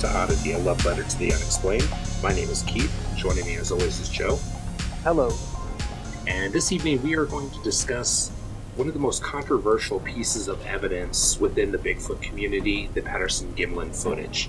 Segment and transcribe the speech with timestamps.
[0.00, 1.86] to Oddity, a love letter to the unexplained.
[2.22, 2.90] My name is Keith.
[3.16, 4.36] Joining me, as always, is Joe.
[5.02, 5.30] Hello.
[6.26, 8.30] And this evening, we are going to discuss
[8.76, 13.94] one of the most controversial pieces of evidence within the Bigfoot community the Patterson Gimlin
[13.94, 14.48] footage.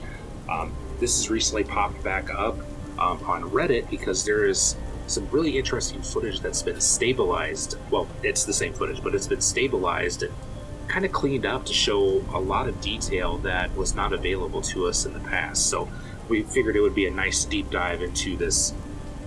[0.49, 2.57] Um, this has recently popped back up
[2.97, 7.77] um, on Reddit because there is some really interesting footage that's been stabilized.
[7.89, 10.33] Well, it's the same footage, but it's been stabilized and
[10.91, 14.87] kind of cleaned up to show a lot of detail that was not available to
[14.87, 15.67] us in the past.
[15.67, 15.89] So
[16.27, 18.73] we figured it would be a nice deep dive into this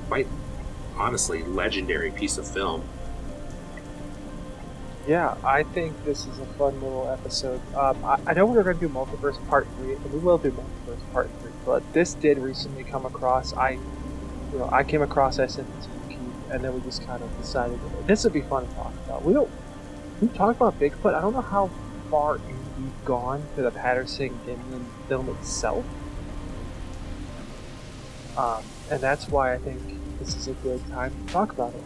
[0.09, 0.27] quite
[0.95, 2.83] honestly legendary piece of film.
[5.09, 7.61] Yeah, I think this is a fun little episode.
[7.75, 10.39] Um, I, I, know we are going to do Multiverse Part 3, and we will
[10.39, 13.55] do Multiverse Part 3, but this did recently come across.
[13.55, 13.73] I,
[14.53, 16.19] you know, I came across, I sent it to Keith,
[16.51, 19.25] and then we just kind of decided this would be fun to talk about.
[19.25, 19.51] We don't
[20.21, 21.15] we talked about Bigfoot.
[21.15, 21.71] I don't know how
[22.11, 22.39] far
[22.79, 25.85] we've gone to the Patterson Gimlin film itself.
[28.37, 29.81] Um, and that's why I think
[30.19, 31.83] this is a good time to talk about it.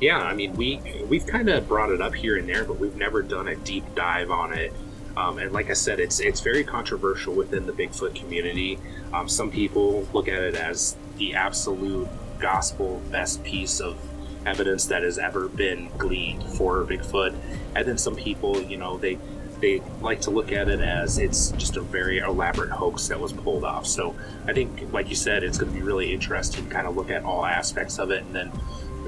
[0.00, 2.96] Yeah, I mean, we we've kind of brought it up here and there, but we've
[2.96, 4.72] never done a deep dive on it.
[5.16, 8.78] Um, and like I said, it's it's very controversial within the Bigfoot community.
[9.12, 12.08] Um, some people look at it as the absolute
[12.38, 13.98] gospel best piece of
[14.46, 17.34] evidence that has ever been gleaned for Bigfoot.
[17.74, 19.18] And then some people, you know, they
[19.60, 23.32] they like to look at it as it's just a very elaborate hoax that was
[23.32, 23.86] pulled off.
[23.86, 26.96] So I think, like you said, it's going to be really interesting to kind of
[26.96, 28.50] look at all aspects of it and then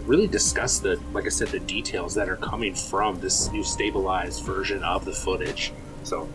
[0.04, 4.44] really discuss the, like I said, the details that are coming from this new stabilized
[4.44, 5.72] version of the footage.
[6.02, 6.28] So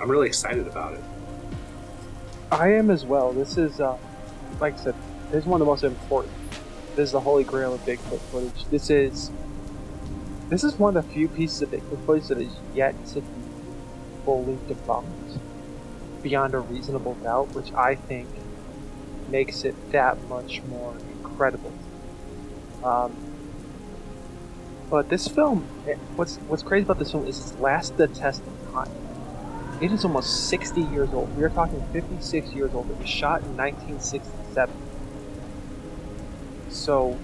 [0.00, 1.02] I'm really excited about it.
[2.52, 3.32] I am as well.
[3.32, 3.98] This is, uh,
[4.60, 4.94] like I said,
[5.30, 6.32] this is one of the most important
[6.96, 8.64] this is the holy grail of Bigfoot footage.
[8.70, 9.30] This is
[10.48, 13.28] this is one of the few pieces of Bigfoot footage that is yet to be
[14.24, 15.38] fully debunked
[16.22, 18.28] beyond a reasonable doubt, which I think
[19.28, 21.72] makes it that much more incredible.
[22.82, 23.14] Um,
[24.90, 28.42] but this film, eh, what's what's crazy about this film is it's lasted the test
[28.46, 28.90] of time.
[29.80, 31.36] It is almost 60 years old.
[31.36, 32.90] We are talking 56 years old.
[32.90, 34.87] It was shot in 1967
[36.68, 37.18] so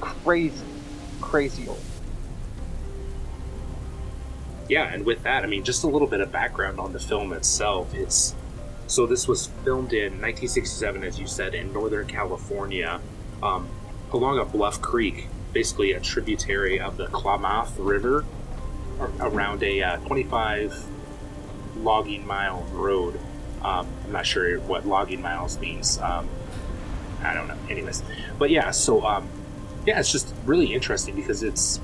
[0.00, 0.64] crazy,
[1.20, 1.80] crazy old.
[4.68, 7.32] Yeah, and with that, I mean, just a little bit of background on the film
[7.32, 7.94] itself.
[7.94, 8.34] It's
[8.88, 13.00] so this was filmed in 1967, as you said, in Northern California,
[13.42, 13.68] um,
[14.12, 18.24] along a bluff creek, basically a tributary of the Klamath River,
[19.20, 20.86] around a uh, 25
[21.78, 23.18] logging mile road.
[23.62, 25.98] Um, I'm not sure what logging miles means.
[25.98, 26.28] Um,
[27.26, 27.56] I don't know.
[27.68, 28.02] Anyways,
[28.38, 29.28] but yeah, so um,
[29.86, 31.80] yeah, it's just really interesting because it's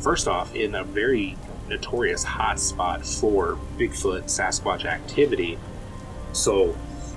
[0.00, 1.36] first off in a very
[1.68, 5.58] notorious hotspot for Bigfoot Sasquatch activity.
[6.32, 6.76] So,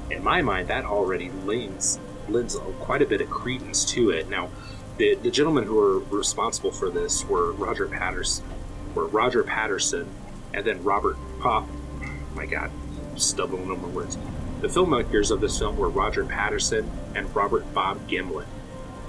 [0.10, 4.30] in my mind, that already lends lends quite a bit of credence to it.
[4.30, 4.50] Now,
[4.98, 8.46] the, the gentlemen who were responsible for this were Roger Patterson,
[8.94, 10.08] were Roger Patterson,
[10.54, 11.68] and then Robert Pop.
[12.02, 12.72] Oh my God,
[13.16, 14.18] stumbling over words.
[14.62, 18.46] The filmmakers of this film were Roger Patterson and Robert Bob Gimlin.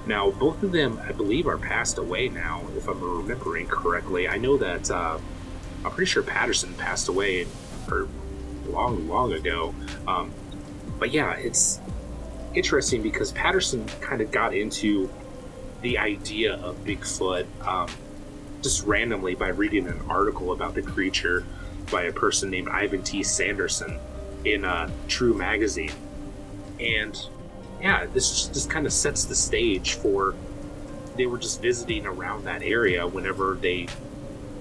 [0.05, 4.27] Now, both of them, I believe, are passed away now, if I'm remembering correctly.
[4.27, 5.17] I know that uh,
[5.83, 7.47] I'm pretty sure Patterson passed away
[7.89, 8.07] or
[8.67, 9.73] long, long ago.
[10.07, 10.31] Um,
[10.99, 11.79] but yeah, it's
[12.53, 15.09] interesting because Patterson kind of got into
[15.81, 17.89] the idea of Bigfoot um,
[18.61, 21.45] just randomly by reading an article about the creature
[21.91, 23.23] by a person named Ivan T.
[23.23, 23.99] Sanderson
[24.45, 25.91] in uh, True Magazine.
[26.79, 27.19] And
[27.81, 30.35] yeah, this just kind of sets the stage for
[31.17, 33.87] they were just visiting around that area whenever they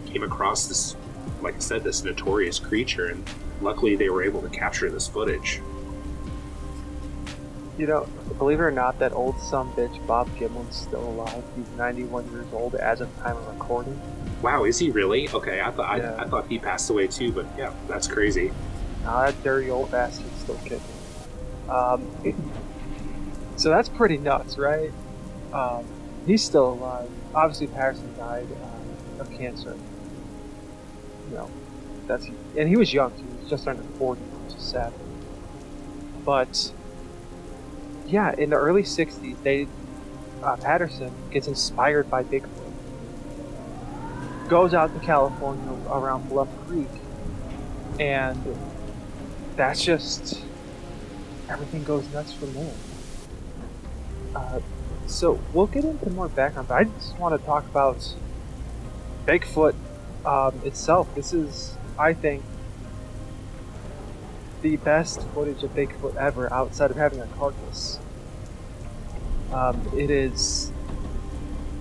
[0.07, 0.97] came across this,
[1.43, 3.29] like I said, this notorious creature, and
[3.61, 5.61] luckily they were able to capture this footage.
[7.79, 8.09] You know,
[8.39, 11.45] believe it or not, that old son bitch Bob Gimlin's still alive.
[11.57, 14.01] He's 91 years old as of time of recording.
[14.41, 15.29] Wow, is he really?
[15.29, 16.15] Okay, I thought Yeah.
[16.15, 18.51] I, I thought he passed away too, but yeah, that's crazy.
[19.07, 20.81] Now that dirty old bastard's still kicking.
[21.69, 22.05] Um,
[23.57, 24.93] so that's pretty nuts, right?
[25.53, 25.85] Um,
[26.27, 27.09] he's still alive.
[27.33, 29.77] Obviously, Patterson died uh, of cancer.
[31.31, 31.51] You know,
[32.09, 32.27] that's
[32.57, 33.23] and he was young too.
[33.23, 34.93] He was just under 40, which is sad.
[36.25, 36.73] But
[38.09, 39.69] yeah, in the early 60s, they
[40.43, 42.73] uh, Patterson gets inspired by Bigfoot.
[44.49, 46.89] Goes out to California around Bluff Creek,
[48.01, 48.37] and
[49.57, 50.43] that's just
[51.49, 52.75] everything goes nuts from there.
[54.35, 54.61] Uh,
[55.07, 58.15] so we'll get into more background, but I just want to talk about
[59.27, 59.75] Bigfoot
[60.25, 61.13] um, itself.
[61.15, 62.43] This is, I think,
[64.63, 67.99] the best footage of Bigfoot ever outside of having a carcass.
[69.53, 70.73] Um, it is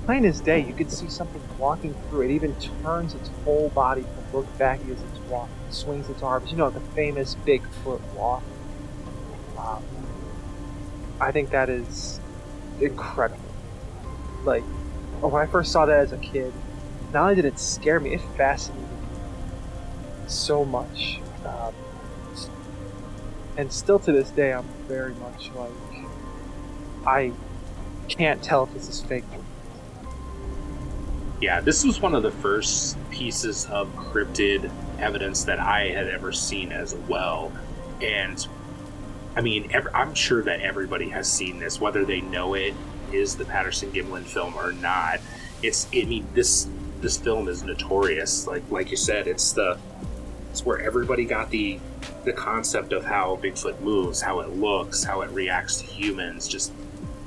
[0.05, 0.59] plain as day.
[0.59, 2.21] You can see something walking through.
[2.21, 6.51] It even turns its whole body to look back as it's walking, swings its arms.
[6.51, 8.43] You know, the famous Bigfoot walk.
[9.57, 9.83] Um,
[11.19, 12.19] I think that is
[12.79, 13.39] incredible.
[14.43, 14.63] Like,
[15.21, 16.53] when I first saw that as a kid,
[17.13, 19.07] not only did it scare me, it fascinated me
[20.27, 21.19] so much.
[21.45, 21.73] Um,
[23.57, 25.71] and still to this day, I'm very much like,
[27.07, 27.31] I
[28.07, 29.23] can't tell if this is fake.
[31.41, 36.31] Yeah, this was one of the first pieces of cryptid evidence that I had ever
[36.31, 37.51] seen as well.
[38.01, 38.45] And
[39.35, 42.73] I mean, ev I'm sure that everybody has seen this, whether they know it
[43.11, 45.19] is the Patterson Gimlin film or not.
[45.61, 46.67] It's, I mean, this
[47.01, 48.47] this film is notorious.
[48.47, 49.77] Like like you said, it's the
[50.51, 51.79] it's where everybody got the
[52.23, 56.47] the concept of how Bigfoot moves, how it looks, how it reacts to humans.
[56.47, 56.71] Just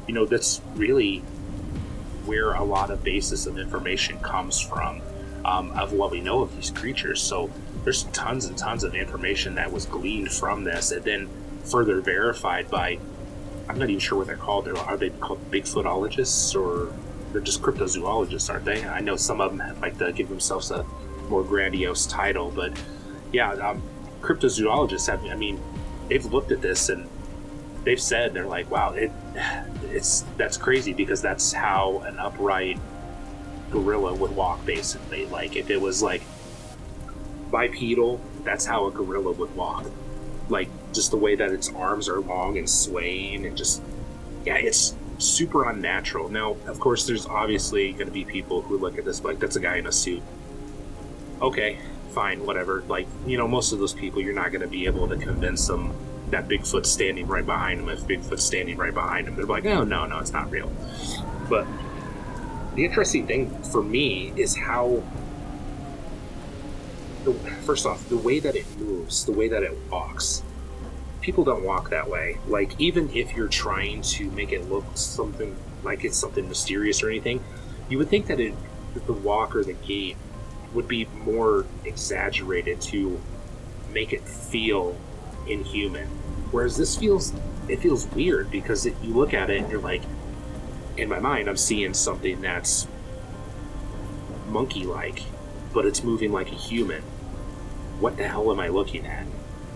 [0.07, 1.23] you know, that's really
[2.29, 5.03] where a lot of basis of information comes from
[5.45, 7.21] um, of what we know of these creatures.
[7.21, 7.51] So
[7.83, 11.29] there's tons and tons of information that was gleaned from this, and then
[11.65, 12.99] further verified by
[13.69, 14.65] I'm not even sure what they're called.
[14.65, 16.93] They're, are they called Bigfootologists or
[17.33, 18.85] they're just cryptozoologists, aren't they?
[18.85, 20.85] I know some of them like to give themselves a
[21.29, 22.73] more grandiose title, but
[23.33, 23.83] yeah, um,
[24.23, 25.23] cryptozoologists have.
[25.27, 25.61] I mean,
[26.09, 27.09] they've looked at this and
[27.85, 29.11] they've said they're like, wow, it
[29.85, 32.79] it's that's crazy because that's how an upright
[33.71, 35.27] gorilla would walk basically.
[35.27, 36.23] Like if it was like
[37.51, 39.87] bipedal, that's how a gorilla would walk.
[40.49, 43.83] Like just the way that its arms are long and swaying and just
[44.45, 46.29] yeah, it's super unnatural.
[46.29, 49.57] Now, of course, there's obviously going to be people who look at this like that's
[49.57, 50.23] a guy in a suit.
[51.41, 51.79] Okay,
[52.13, 52.83] fine, whatever.
[52.89, 55.67] Like you know, most of those people, you're not going to be able to convince
[55.67, 55.93] them
[56.31, 57.89] that Bigfoot's standing right behind them.
[57.89, 59.37] If Bigfoot's standing right behind him.
[59.37, 60.71] they're like, oh no, no, it's not real.
[61.49, 61.67] But
[62.75, 65.03] the interesting thing for me is how.
[67.25, 67.33] the-
[67.65, 70.43] First off, the way that it moves, the way that it walks,
[71.21, 72.39] people don't walk that way.
[72.47, 77.11] Like even if you're trying to make it look something like it's something mysterious or
[77.11, 77.43] anything,
[77.91, 78.55] you would think that it
[78.95, 80.17] that the walk or the gait
[80.73, 83.21] would be more exaggerated to
[83.93, 84.97] make it feel
[85.49, 86.09] inhuman.
[86.51, 87.33] Whereas this feels
[87.69, 90.03] it feels weird because you look at it and you're like,
[90.97, 92.89] in my mind, I'm seeing something that's
[94.49, 95.23] monkey-like,
[95.75, 97.03] but it's moving like a human.
[98.01, 99.27] What the hell am I looking at?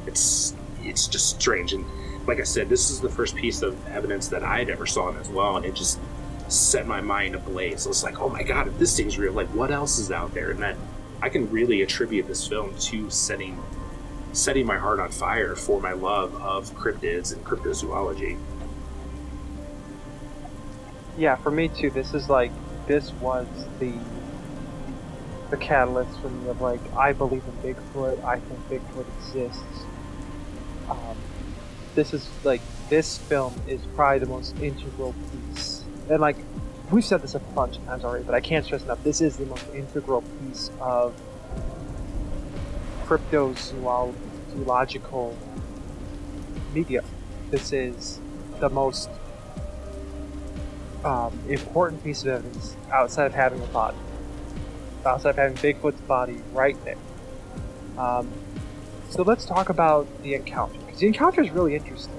[0.07, 1.73] It's it's just strange.
[1.73, 1.85] And
[2.26, 5.29] like I said, this is the first piece of evidence that I'd ever saw as
[5.29, 6.00] well, and it just
[6.49, 7.87] set my mind ablaze.
[7.87, 10.33] I was like, oh my god, if this thing's real, like what else is out
[10.35, 10.50] there?
[10.50, 10.76] And that
[11.21, 13.62] I can really attribute this film to setting
[14.33, 18.39] setting my heart on fire for my love of cryptids and cryptozoology.
[21.17, 21.91] Yeah, for me too.
[21.91, 22.51] This is like
[22.87, 23.47] this was
[23.79, 23.93] the
[25.51, 28.25] the catalyst for me of like I believe in Bigfoot.
[28.25, 29.85] I think Bigfoot exists.
[30.89, 31.17] Um,
[31.95, 35.15] this is like this film is probably the most integral
[35.53, 36.37] piece, and like
[36.91, 39.03] we've said this a bunch of times already, but I can't stress enough.
[39.05, 41.15] This is the most integral piece of
[43.07, 45.37] cryptozoological
[46.73, 47.03] media.
[47.51, 48.21] This is
[48.61, 49.11] the most
[51.05, 53.97] um, important piece of evidence outside of having a body,
[55.05, 56.97] outside of having Bigfoot's body right there.
[57.99, 58.31] Um,
[59.11, 62.15] so let's talk about the encounter because the encounter is really interesting.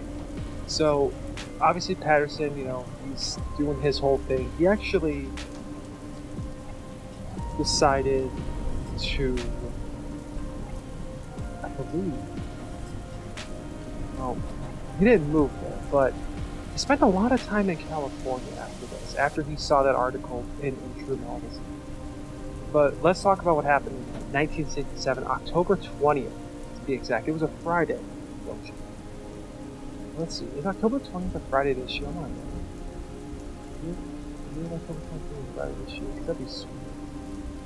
[0.67, 1.11] So
[1.59, 4.51] obviously Patterson, you know, he's doing his whole thing.
[4.57, 5.27] He actually
[7.57, 8.29] decided
[8.99, 9.37] to,
[11.77, 12.13] believe,
[14.17, 14.37] well,
[14.99, 16.13] he didn't move there, but
[16.71, 20.45] he spent a lot of time in California after this, after he saw that article
[20.61, 21.61] in, in True Magazine.
[22.71, 27.27] But let's talk about what happened in 1967, October 20th, to be exact.
[27.27, 27.99] It was a Friday.
[30.17, 32.07] Let's see, is October 20th a Friday this year?
[32.07, 32.29] I'm not
[34.65, 36.09] Is October 20th Friday this year?
[36.25, 36.69] That'd be sweet.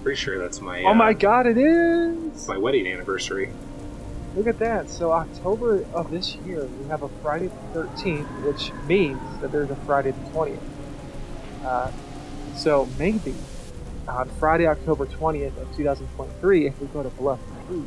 [0.04, 0.84] Pretty sure that's my.
[0.84, 2.48] Oh uh, my god, it is!
[2.48, 3.52] My wedding anniversary.
[4.38, 4.88] Look at that.
[4.92, 9.72] So October of this year, we have a Friday the 13th, which means that there's
[9.72, 10.60] a Friday the 20th.
[11.66, 11.92] Uh,
[12.56, 13.34] so maybe
[14.08, 17.82] on Friday, October 20th of 2023, if we go to Bluff Creek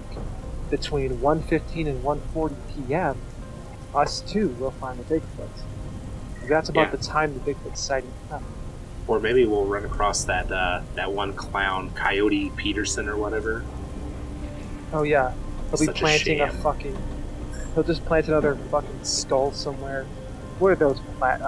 [0.70, 3.16] between 1:15 and 1:40 p.m.,
[3.94, 5.48] us too will find the Bigfoot.
[6.48, 6.96] That's about Yeah.
[6.96, 8.48] the time the Bigfoot sighting happened.
[9.06, 13.62] Or maybe we'll run across that uh, that one clown, Coyote Peterson or whatever.
[14.92, 15.32] Oh yeah,
[15.70, 16.62] he'll be a planting a, sham.
[16.62, 16.98] fucking.
[17.74, 20.04] He'll just plant another fucking skull somewhere.
[20.58, 21.00] What are those?
[21.18, 21.38] Pla-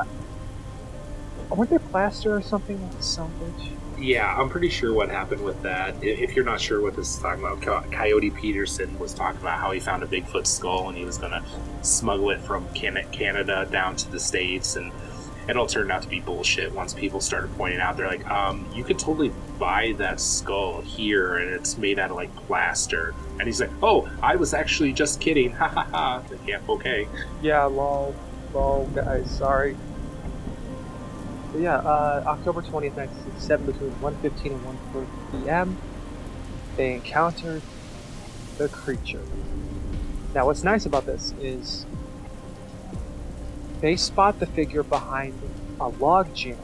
[1.50, 3.70] uh, weren't they plaster or something like some bitch?
[3.98, 5.94] Yeah, I'm pretty sure what happened with that.
[6.02, 9.70] If you're not sure what this is talking about, Coyote Peterson was talking about how
[9.70, 11.44] he found a Bigfoot skull and he was going to
[11.82, 14.74] smuggle it from Canada down to the States.
[14.74, 14.90] And
[15.48, 17.96] it all turned out to be bullshit once people started pointing out.
[17.96, 22.16] They're like, um, you could totally buy that skull here and it's made out of
[22.16, 23.14] like plaster.
[23.38, 25.52] And he's like, oh, I was actually just kidding.
[25.62, 26.22] Ha ha ha.
[26.46, 27.06] Yeah, okay.
[27.40, 28.14] Yeah, lol,
[28.52, 29.76] lol, guys, sorry.
[31.52, 34.78] But yeah, uh, October 20th, 1967, between 1.15 and one
[35.32, 35.78] 1.40 p.m.,
[36.76, 37.62] they encountered
[38.58, 39.20] the creature.
[40.34, 41.84] Now, what's nice about this is
[43.82, 45.38] they spot the figure behind
[45.78, 46.56] a log jam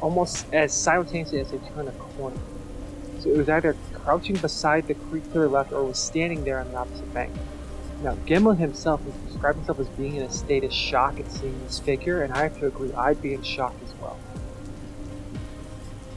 [0.00, 2.36] almost as simultaneously as they turn a corner.
[3.20, 6.60] So it was either crouching beside the creek to their left or was standing there
[6.60, 7.32] on the opposite bank.
[8.02, 11.58] Now, Gimlin himself has described himself as being in a state of shock at seeing
[11.64, 14.18] this figure, and I have to agree, I'd be in shock as well.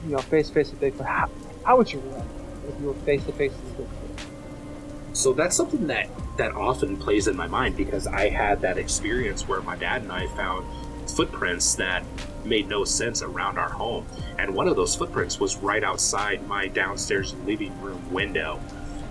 [0.05, 1.29] You know, face to face with Bigfoot, how,
[1.63, 2.27] how would you react
[2.67, 5.15] if you were face to face with Bigfoot?
[5.15, 9.47] So that's something that that often plays in my mind because I had that experience
[9.47, 10.65] where my dad and I found
[11.09, 12.03] footprints that
[12.43, 14.05] made no sense around our home,
[14.37, 18.59] and one of those footprints was right outside my downstairs living room window.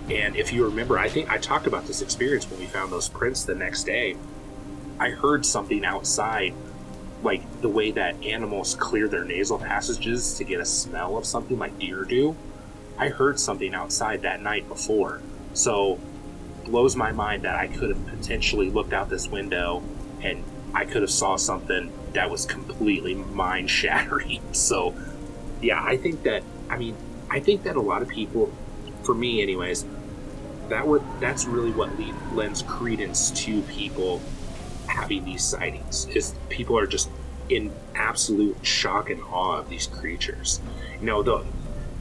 [0.09, 3.09] And if you remember, I think I talked about this experience when we found those
[3.09, 4.15] prints the next day.
[4.99, 6.53] I heard something outside,
[7.23, 11.59] like the way that animals clear their nasal passages to get a smell of something
[11.59, 12.35] like deer do.
[12.97, 15.21] I heard something outside that night before.
[15.53, 15.99] So
[16.67, 19.83] blows my mind that I could have potentially looked out this window
[20.21, 20.43] and
[20.73, 24.41] I could have saw something that was completely mind shattering.
[24.53, 24.95] So
[25.61, 26.95] yeah, I think that I mean,
[27.29, 28.51] I think that a lot of people
[29.03, 29.85] for me anyways,
[30.69, 34.21] that would that's really what le- lends credence to people
[34.87, 37.09] having these sightings is people are just
[37.49, 40.59] in absolute shock and awe of these creatures.
[40.99, 41.45] You know, the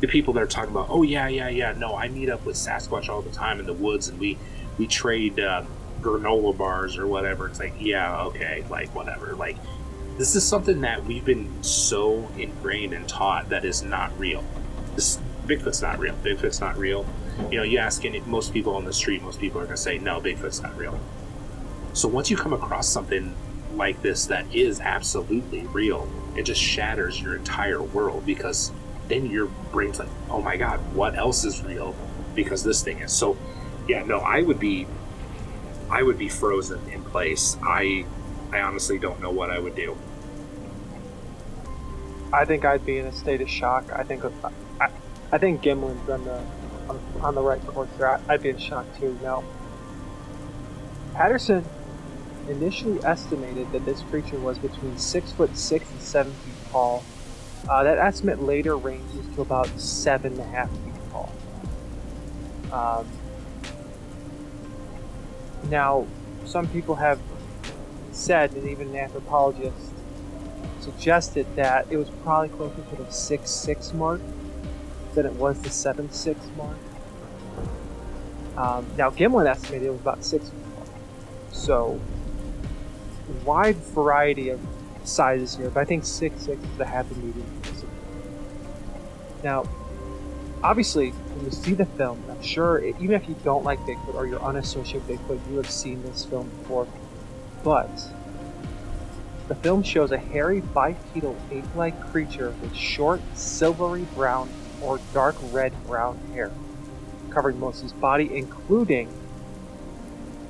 [0.00, 2.56] the people that are talking about, oh yeah, yeah, yeah, no, I meet up with
[2.56, 4.36] Sasquatch all the time in the woods, and we
[4.78, 5.64] we trade uh,
[6.00, 7.48] granola bars or whatever.
[7.48, 9.34] It's like, yeah, okay, like whatever.
[9.34, 9.56] Like
[10.18, 14.44] this is something that we've been so ingrained and taught that is not real.
[14.94, 16.14] This Bigfoot's not real.
[16.16, 17.06] Bigfoot's not real.
[17.50, 19.82] You know, you ask any, most people on the street, most people are going to
[19.82, 20.98] say, no, Bigfoot's not real.
[21.92, 23.34] So once you come across something
[23.74, 28.72] like this that is absolutely real, it just shatters your entire world because
[29.08, 31.94] then your brain's like, oh my god, what else is real?
[32.34, 33.12] Because this thing is.
[33.12, 33.36] So,
[33.88, 34.86] yeah, no, I would be,
[35.90, 37.56] I would be frozen in place.
[37.62, 38.04] I,
[38.52, 39.96] I honestly don't know what I would do.
[42.32, 43.90] I think I'd be in a state of shock.
[43.92, 44.24] I think
[44.80, 44.90] I,
[45.32, 46.42] I think Gimlin's on the
[46.88, 48.08] on, on the right course there.
[48.08, 49.16] I, I'd be in shock too.
[49.22, 49.44] Now,
[51.14, 51.64] Patterson
[52.48, 57.04] initially estimated that this creature was between six foot six and seven feet tall.
[57.68, 61.32] Uh, that estimate later ranges to about seven and a half feet tall.
[62.72, 63.08] Um,
[65.64, 66.06] now,
[66.44, 67.18] some people have
[68.12, 69.90] said, and even anthropologists
[70.80, 74.20] suggested that it was probably closer to the six six mark
[75.14, 76.76] than it was the seven six mark.
[78.56, 80.50] Um, now Gimlin estimated it was about six.
[81.50, 82.00] So
[83.44, 84.60] wide variety of
[85.04, 87.46] sizes here, but I think six six is the happy medium.
[89.42, 89.68] Now,
[90.62, 94.14] obviously, when you see the film, I'm sure it, even if you don't like Bigfoot
[94.14, 96.86] or you're unassociated with Bigfoot, you have seen this film before.
[97.62, 97.90] But
[99.48, 104.48] the film shows a hairy bipedal ape-like creature with short, silvery brown
[104.82, 106.50] or dark red brown hair,
[107.30, 109.12] covering most of his body, including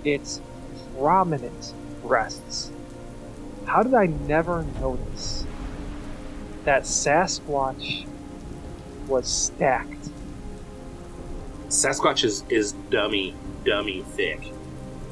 [0.04, 0.40] its
[0.96, 2.70] prominent breasts.
[3.64, 5.44] How did I never notice
[6.64, 8.06] that Sasquatch
[9.08, 10.10] was stacked?
[11.76, 14.52] Sasquatch is, is dummy, dummy thick.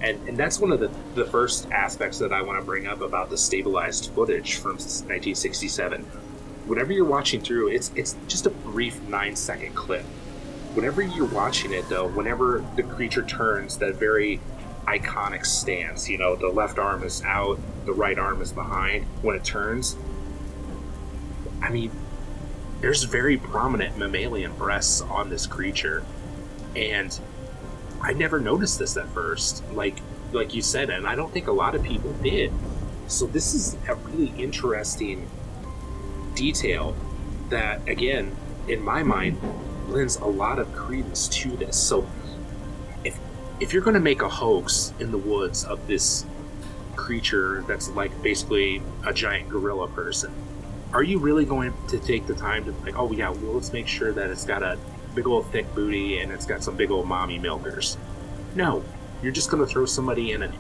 [0.01, 3.01] And, and that's one of the, the first aspects that I want to bring up
[3.01, 6.03] about the stabilized footage from 1967.
[6.67, 10.05] Whenever you're watching through, it's it's just a brief nine second clip.
[10.75, 14.41] Whenever you're watching it, though, whenever the creature turns that very
[14.87, 19.37] iconic stance, you know, the left arm is out, the right arm is behind, when
[19.37, 19.97] it turns,
[21.63, 21.91] I mean,
[22.81, 26.05] there's very prominent mammalian breasts on this creature.
[26.77, 27.19] And
[28.01, 29.99] I never noticed this at first, like
[30.33, 32.53] like you said, and I don't think a lot of people did.
[33.07, 35.29] So this is a really interesting
[36.35, 36.97] detail
[37.51, 38.35] that, again,
[38.67, 39.39] in my mind,
[39.89, 41.77] lends a lot of credence to this.
[41.77, 42.09] So
[43.05, 43.19] if
[43.61, 46.27] if you're going to make a hoax in the woods of this
[46.97, 50.33] creature that's like basically a giant gorilla person,
[50.93, 53.87] are you really going to take the time to like, oh yeah, well let's make
[53.87, 54.79] sure that it's got a
[55.15, 57.97] big old thick booty and it's got some big old mommy milkers.
[58.55, 58.85] No,
[59.23, 60.53] you're just gonna throw somebody in an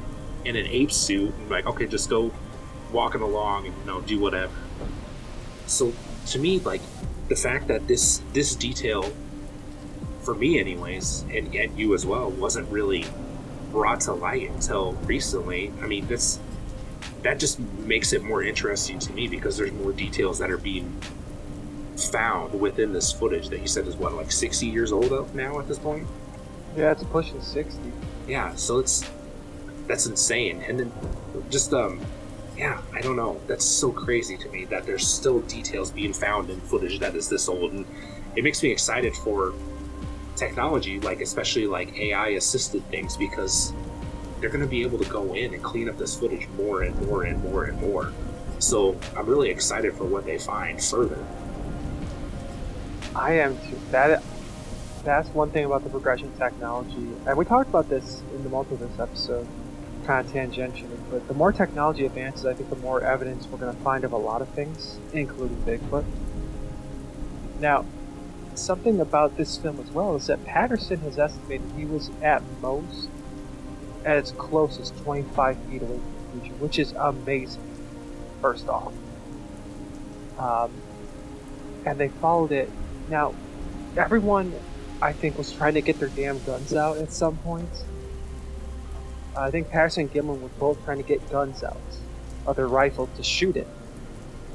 [0.44, 2.32] in an ape suit and like, okay, just go
[2.92, 4.52] walking along and you know do whatever.
[5.66, 5.92] So
[6.26, 6.80] to me, like
[7.28, 9.12] the fact that this this detail,
[10.20, 13.04] for me anyways, and, yet you as well, wasn't really
[13.70, 15.72] brought to light until recently.
[15.82, 16.38] I mean, this
[17.22, 21.00] that just makes it more interesting to me because there's more details that are being
[21.98, 25.68] found within this footage that you said is what like 60 years old now at
[25.68, 26.06] this point?
[26.76, 27.80] Yeah it's pushing 60
[28.26, 29.08] yeah so it's
[29.86, 30.62] that's insane.
[30.66, 30.92] And then
[31.50, 32.00] just um
[32.56, 33.40] yeah i don't know.
[33.46, 37.28] That's so crazy to me that there's still details being found in footage that is
[37.28, 37.72] this old.
[37.72, 37.86] And
[38.36, 39.54] it makes me excited for
[40.36, 43.72] technology like especially like ai assisted things because
[44.40, 47.06] they're going to be able to go in and clean up this footage more and
[47.06, 48.12] more and more and more.
[48.58, 51.24] So i'm really excited for what they find further
[53.14, 53.80] I am too.
[53.90, 54.22] That
[55.04, 58.98] that's one thing about the progression technology, and we talked about this in the multiverse
[59.00, 59.46] episode,
[60.06, 60.98] kind of tangentially.
[61.10, 64.12] But the more technology advances, I think the more evidence we're going to find of
[64.12, 66.04] a lot of things, including Bigfoot.
[67.60, 67.84] Now,
[68.54, 73.08] something about this film as well is that Patterson has estimated he was at most
[74.04, 76.00] at its closest 25 feet away
[76.30, 77.62] from the which is amazing.
[78.40, 78.92] First off,
[80.38, 80.70] um,
[81.86, 82.70] and they followed it
[83.08, 83.34] now,
[83.96, 84.52] everyone,
[85.02, 87.68] I think, was trying to get their damn guns out at some point.
[89.36, 91.76] I think Patterson and Gimlin were both trying to get guns out
[92.46, 93.66] of their rifle to shoot it,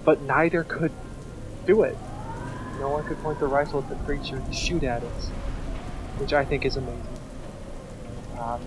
[0.06, 0.92] but neither could
[1.66, 1.98] do it.
[2.80, 5.10] No one could point the rifle at the creature to shoot at it,
[6.18, 7.04] which I think is amazing.
[8.40, 8.62] Um,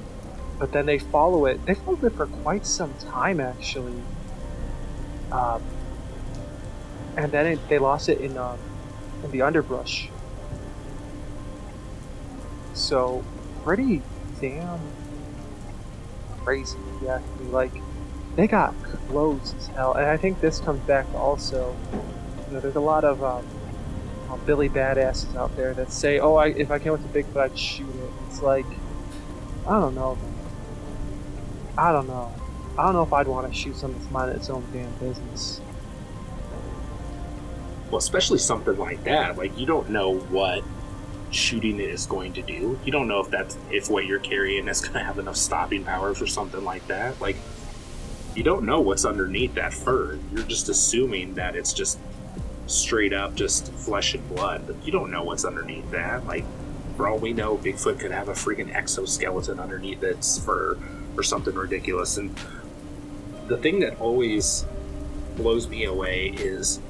[0.58, 1.64] but then they follow it.
[1.64, 4.00] They followed it for quite some time, actually.
[5.32, 5.62] Um,
[7.16, 8.58] and then it, they lost it in um,
[9.24, 10.08] in the underbrush.
[12.74, 13.24] So,
[13.64, 14.02] pretty
[14.40, 14.80] damn
[16.44, 17.20] crazy, yeah.
[17.50, 17.72] Like,
[18.36, 18.74] they got
[19.08, 21.76] close as hell, and I think this comes back to also.
[22.48, 23.46] You know, there's a lot of um,
[24.30, 27.40] uh, Billy badasses out there that say, "Oh, I, if I came with a Bigfoot,
[27.40, 28.66] I'd shoot it." It's like,
[29.66, 30.34] I don't know, man.
[31.76, 32.32] I don't know.
[32.78, 35.60] I don't know if I'd want to shoot something that's minding its own damn business
[37.92, 39.36] well, especially something like that.
[39.36, 40.64] Like you don't know what
[41.30, 42.80] shooting it is going to do.
[42.86, 45.84] You don't know if that's if what you're carrying is going to have enough stopping
[45.84, 47.20] power for something like that.
[47.20, 47.36] Like
[48.34, 50.18] you don't know what's underneath that fur.
[50.32, 51.98] You're just assuming that it's just
[52.66, 56.26] straight up just flesh and blood, but you don't know what's underneath that.
[56.26, 56.46] Like
[56.96, 60.78] for all we know, Bigfoot could have a freaking exoskeleton underneath its fur
[61.14, 62.16] or something ridiculous.
[62.16, 62.34] And
[63.48, 64.64] the thing that always
[65.36, 66.80] blows me away is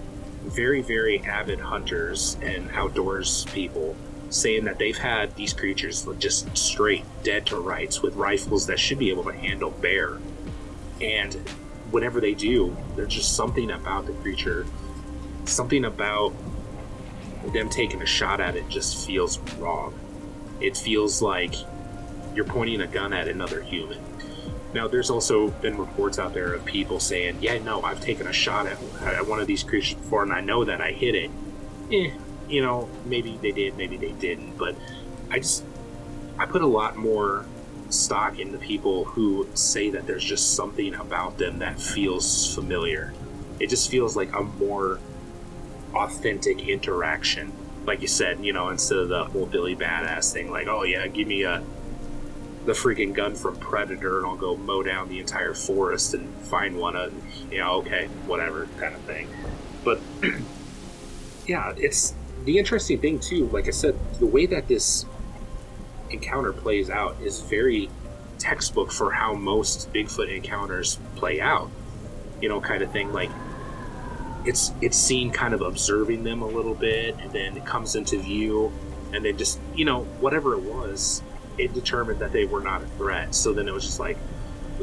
[0.43, 3.97] very, very avid hunters and outdoors people
[4.31, 8.99] saying that they've had these creatures just straight dead to rights with rifles that should
[8.99, 10.19] be able to handle bear.
[11.01, 11.35] And
[11.91, 14.67] whenever they do, there's just something about the creature,
[15.45, 16.33] something about
[17.53, 19.95] them taking a shot at it just feels wrong.
[20.61, 21.55] It feels like
[22.35, 23.99] you're pointing a gun at another human.
[24.75, 28.33] Now, there's also been reports out there of people saying, "Yeah, no, I've taken a
[28.33, 31.31] shot at, at one of these creatures before, and I know that I hit it."
[31.91, 32.11] Eh,
[32.49, 34.75] you know, maybe they did, maybe they didn't, but
[35.31, 35.65] I just
[36.39, 37.45] I put a lot more
[37.91, 43.13] stock in the people who say that there's just something about them that feels familiar.
[43.61, 44.99] It just feels like a more
[45.95, 47.53] authentic interaction.
[47.85, 51.07] Like you said, you know, instead of the whole Billy Badass thing, like, oh yeah,
[51.07, 51.63] give me a
[52.65, 56.77] the freaking gun from Predator and I'll go mow down the entire forest and find
[56.77, 59.29] one and you know, okay, whatever kind of thing.
[59.85, 60.01] But
[61.47, 65.07] yeah, it's the interesting thing too, like I said, the way that this
[66.11, 67.89] encounter plays out is very
[68.39, 71.71] textbook for how most Bigfoot encounters play out.
[72.41, 73.13] You know, kind of thing.
[73.13, 73.31] Like
[74.45, 78.19] it's it's seen kind of observing them a little bit, and then it comes into
[78.19, 78.73] view,
[79.13, 81.23] and then just you know whatever it was,
[81.59, 83.35] it determined that they were not a threat.
[83.35, 84.17] So then it was just like,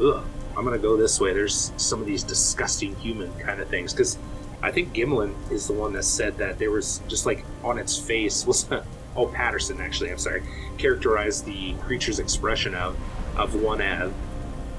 [0.02, 0.24] ugh,
[0.56, 1.32] I'm gonna go this way.
[1.32, 4.18] There's some of these disgusting human kind of things because
[4.62, 7.96] I think Gimlin is the one that said that there was just like on its
[7.96, 8.68] face was
[9.16, 10.42] oh Patterson actually I'm sorry
[10.78, 12.96] characterized the creature's expression of
[13.36, 14.12] of one as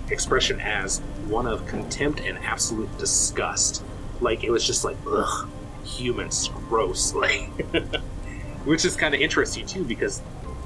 [0.09, 3.83] expression as one of contempt and absolute disgust
[4.19, 5.49] like it was just like ugh
[5.85, 7.49] humans gross like
[8.65, 10.21] which is kind of interesting too because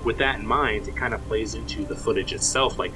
[0.06, 2.94] with that in mind it kind of plays into the footage itself like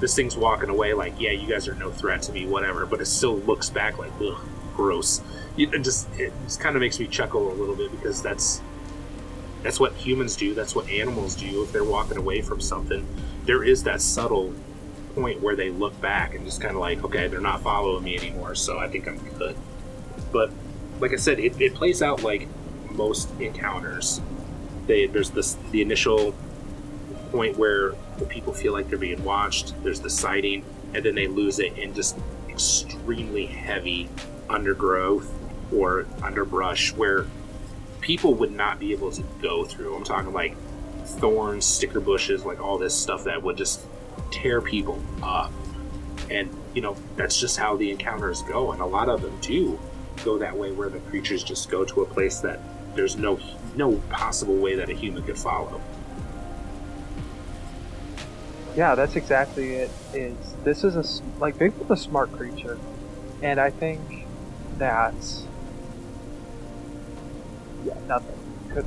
[0.00, 3.00] this thing's walking away like yeah you guys are no threat to me whatever but
[3.00, 4.38] it still looks back like ugh
[4.76, 5.22] gross.
[5.56, 8.60] It just it just kind of makes me chuckle a little bit because that's
[9.62, 11.62] that's what humans do that's what animals do.
[11.62, 13.06] If they're walking away from something
[13.46, 14.52] there is that subtle
[15.14, 18.18] point where they look back and just kind of like okay they're not following me
[18.18, 19.56] anymore so i think i'm good.
[20.30, 20.52] But
[21.00, 22.48] like i said it, it plays out like
[22.90, 24.20] most encounters
[24.86, 26.34] they, there's this the initial
[27.32, 31.26] point where the people feel like they're being watched there's the sighting and then they
[31.26, 32.16] lose it in just
[32.48, 34.08] extremely heavy
[34.48, 35.30] undergrowth
[35.72, 37.26] or underbrush where
[38.00, 39.94] people would not be able to go through.
[39.96, 40.56] I'm talking like
[41.04, 43.84] thorns, sticker bushes, like all this stuff that would just
[44.30, 45.52] tear people up.
[46.30, 48.72] And, you know, that's just how the encounters go.
[48.72, 49.78] And a lot of them do
[50.24, 52.60] go that way where the creatures just go to a place that
[52.96, 53.38] there's no
[53.76, 55.80] no possible way that a human could follow.
[58.74, 59.90] Yeah, that's exactly it.
[60.12, 62.78] Is this is a like Bigfoot's a smart creature,
[63.42, 64.26] and I think
[64.78, 65.14] that
[67.84, 68.38] yeah, nothing
[68.70, 68.86] could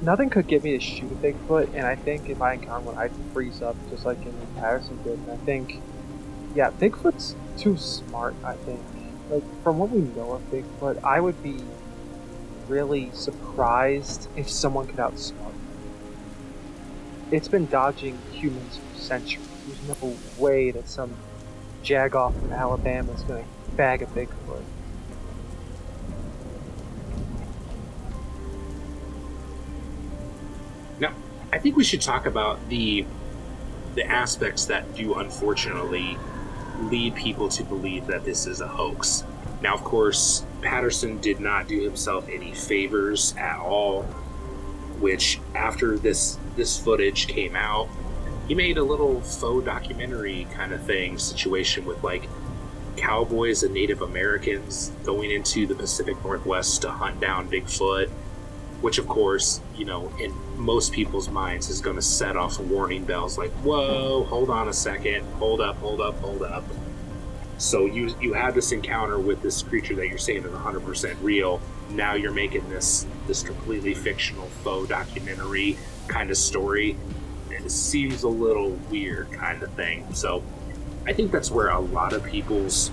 [0.00, 2.98] nothing could get me to shoot a Bigfoot, and I think if I encounter one,
[2.98, 5.18] I'd freeze up just like in Patterson did.
[5.18, 5.80] And I think,
[6.54, 8.34] yeah, Bigfoot's too smart.
[8.44, 8.80] I think,
[9.30, 11.58] like from what we know of Bigfoot, I would be
[12.66, 15.52] really surprised if someone could outsmart.
[17.30, 17.36] it.
[17.36, 19.46] It's been dodging humans for centuries.
[19.66, 21.14] There's no way that some
[21.84, 24.62] jagoff from Alabama is going to bag a Bigfoot.
[31.00, 31.14] Now,
[31.52, 33.04] I think we should talk about the
[33.94, 36.16] the aspects that do unfortunately
[36.82, 39.24] lead people to believe that this is a hoax.
[39.62, 44.02] Now, of course, Patterson did not do himself any favors at all.
[45.00, 47.88] Which, after this this footage came out,
[48.48, 52.28] he made a little faux documentary kind of thing situation with like
[52.96, 58.10] cowboys and Native Americans going into the Pacific Northwest to hunt down Bigfoot,
[58.80, 63.04] which of course, you know, in most people's minds is going to set off warning
[63.04, 66.64] bells like, "Whoa, hold on a second, hold up, hold up, hold up."
[67.58, 71.60] So you you have this encounter with this creature that you're saying is 100% real.
[71.90, 76.96] Now you're making this this completely fictional faux documentary kind of story
[77.50, 80.06] And it seems a little weird kind of thing.
[80.14, 80.42] So
[81.06, 82.90] I think that's where a lot of people's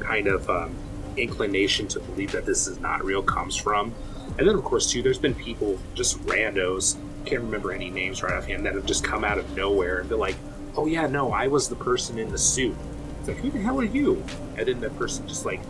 [0.00, 0.74] kind of um,
[1.16, 3.94] inclination to believe that this is not real comes from.
[4.38, 8.34] And then, of course, too, there's been people, just randos, can't remember any names right
[8.34, 10.36] offhand, that have just come out of nowhere and be like,
[10.76, 12.76] oh, yeah, no, I was the person in the suit.
[13.18, 14.22] It's like, who the hell are you?
[14.56, 15.60] And then that person just like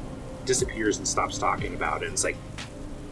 [0.44, 2.06] disappears and stops talking about it.
[2.06, 2.36] And it's like,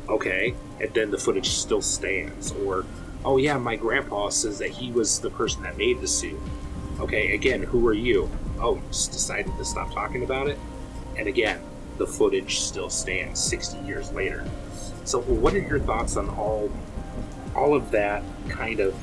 [0.09, 0.55] okay.
[0.81, 2.53] And then the footage still stands.
[2.53, 2.85] Or
[3.25, 6.39] oh yeah, my grandpa says that he was the person that made the suit.
[7.01, 8.31] Okay, again, who are you?
[8.61, 10.59] Oh, just decided to stop talking about it?
[11.17, 11.61] And again,
[11.99, 14.49] the footage still stands 60 years later.
[15.05, 16.71] So, what are your thoughts on all
[17.55, 18.95] all of that kind of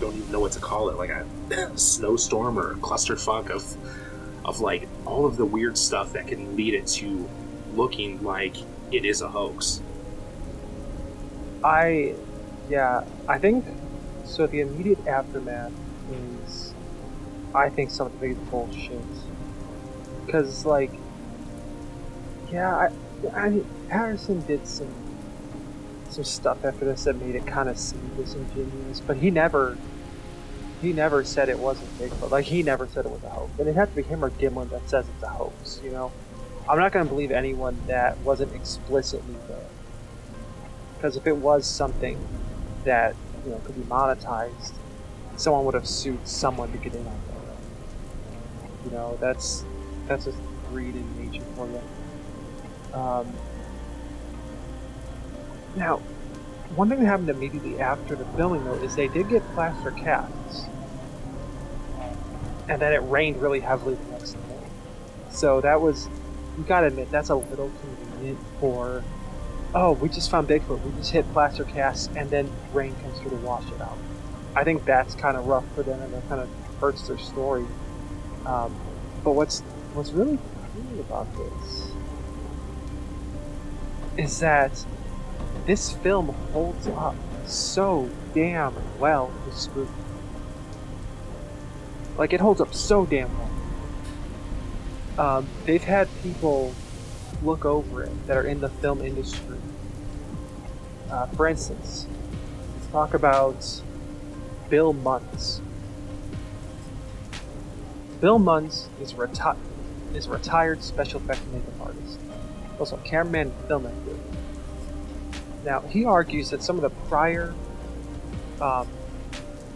[0.00, 1.24] don't even know what to call it, like a
[1.78, 3.76] snowstorm or a clusterfuck of
[4.44, 7.28] of like all of the weird stuff that can lead it to
[7.74, 8.56] looking like
[8.92, 9.80] it is a hoax.
[11.62, 12.14] I,
[12.68, 13.64] yeah, I think
[14.26, 14.46] so.
[14.46, 15.72] The immediate aftermath
[16.44, 16.74] is,
[17.54, 19.00] I think, some of the biggest bullshit.
[20.26, 20.92] Because, like,
[22.52, 22.90] yeah,
[23.32, 24.92] I, Patterson did some
[26.10, 29.76] some stuff after this that made it kind of seem disingenuous, but he never
[30.80, 32.30] he never said it wasn't Bigfoot.
[32.30, 34.30] Like he never said it was a hoax, and it had to be him or
[34.30, 35.80] Gimlin that says it's a hoax.
[35.82, 36.12] You know,
[36.68, 39.66] I'm not going to believe anyone that wasn't explicitly there,
[40.96, 42.18] because if it was something
[42.84, 44.74] that you know could be monetized,
[45.36, 48.84] someone would have sued someone to get in on that.
[48.84, 49.64] You know, that's
[50.06, 50.38] that's just
[50.70, 51.80] greed in nature for you.
[52.94, 53.32] Um,
[55.76, 55.98] now,
[56.76, 60.66] one thing that happened immediately after the filming, though, is they did get plaster casts.
[62.68, 64.38] And then it rained really heavily the next day.
[65.30, 66.08] So that was,
[66.56, 69.04] you gotta admit, that's a little convenient for,
[69.74, 73.30] oh, we just found Bigfoot, we just hit plaster casts, and then rain comes through
[73.30, 73.98] to wash it out.
[74.56, 76.48] I think that's kind of rough for them, and it kind of
[76.80, 77.66] hurts their story.
[78.46, 78.74] Um,
[79.24, 79.60] but what's
[79.94, 80.38] what's really
[80.74, 81.83] cool about this
[84.16, 84.84] is that
[85.66, 89.90] this film holds up so damn well to spooky.
[92.16, 93.50] Like it holds up so damn well.
[95.16, 96.74] Um, they've had people
[97.42, 99.58] look over it that are in the film industry.
[101.10, 102.06] Uh, for instance,
[102.74, 103.82] let's talk about
[104.68, 105.60] Bill Munns.
[108.20, 109.56] Bill Munns is, reti-
[110.14, 112.18] is a retired special effects makeup artist,
[112.78, 114.18] also cameraman and filmmaker.
[115.64, 117.54] Now, he argues that some of the prior
[118.60, 118.86] um,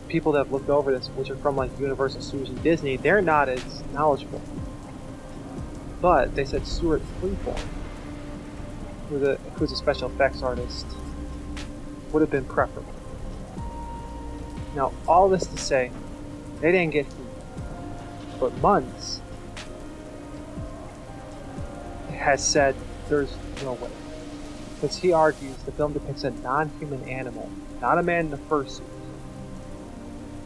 [0.08, 3.22] people that have looked over this, which are from like Universal Studios and Disney, they're
[3.22, 4.42] not as knowledgeable.
[6.00, 7.60] But they said Stuart Freeborn,
[9.08, 10.86] who's a, who's a special effects artist,
[12.12, 12.94] would have been preferable.
[14.74, 15.90] Now, all this to say,
[16.60, 17.06] they didn't get.
[18.38, 19.20] But Munns
[22.10, 22.76] has said
[23.08, 23.90] there's no way
[24.80, 28.82] because he argues the film depicts a non-human animal, not a man in the fursuit.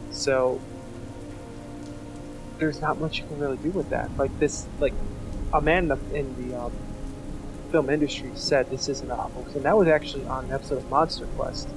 [0.09, 0.59] So
[2.57, 4.15] there's not much you can really do with that.
[4.17, 4.93] Like this, like
[5.53, 6.71] a man in the, in the um,
[7.71, 10.89] film industry said this isn't a hoax, and that was actually on an episode of
[10.89, 11.67] Monster Quest,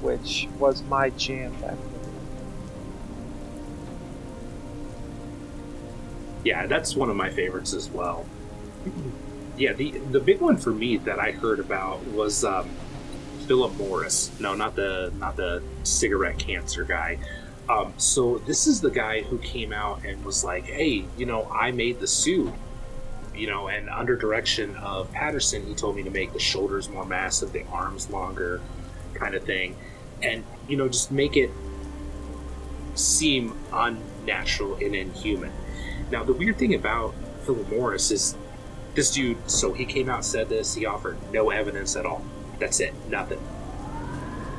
[0.00, 2.12] which was my jam back then.
[6.44, 8.26] Yeah, that's one of my favorites as well.
[9.56, 12.68] yeah, the the big one for me that I heard about was um,
[13.46, 14.30] Philip Morris.
[14.40, 17.18] No, not the not the cigarette cancer guy.
[17.68, 21.50] Um, so this is the guy who came out and was like, "Hey, you know,
[21.50, 22.52] I made the suit."
[23.34, 27.04] You know, and under direction of Patterson, he told me to make the shoulders more
[27.04, 28.62] massive, the arms longer,
[29.14, 29.76] kind of thing,
[30.22, 31.50] and you know, just make it
[32.94, 35.52] seem unnatural and inhuman.
[36.10, 37.14] Now, the weird thing about
[37.44, 38.36] Philip Morris is
[38.96, 40.74] this dude, so he came out said this.
[40.74, 42.24] He offered no evidence at all.
[42.58, 42.94] That's it.
[43.08, 43.38] Nothing.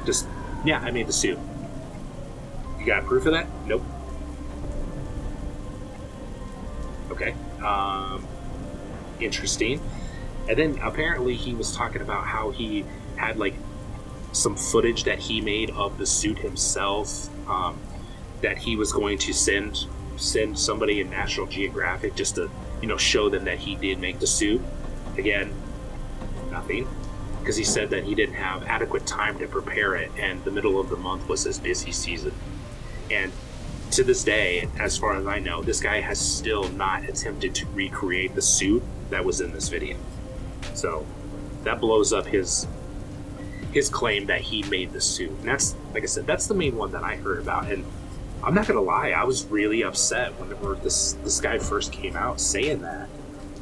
[0.05, 0.27] Just,
[0.63, 1.39] yeah, I made the suit.
[2.79, 3.47] You got proof of that?
[3.65, 3.83] Nope.
[7.11, 7.33] Okay.
[7.65, 8.25] Um,
[9.19, 9.81] interesting.
[10.47, 13.55] And then apparently he was talking about how he had like
[14.31, 17.79] some footage that he made of the suit himself um,
[18.41, 22.49] that he was going to send send somebody in National Geographic just to
[22.81, 24.61] you know show them that he did make the suit.
[25.17, 25.53] Again,
[26.51, 26.87] nothing
[27.39, 30.79] because he said that he didn't have adequate time to prepare it, and the middle
[30.79, 32.33] of the month was his busy season.
[33.09, 33.31] And
[33.91, 37.65] to this day, as far as I know, this guy has still not attempted to
[37.67, 39.95] recreate the suit that was in this video.
[40.73, 41.05] So
[41.63, 42.67] that blows up his
[43.71, 45.31] his claim that he made the suit.
[45.31, 47.71] And that's like I said, that's the main one that I heard about.
[47.71, 47.85] And
[48.43, 52.39] I'm not gonna lie, I was really upset whenever this this guy first came out
[52.39, 53.09] saying that.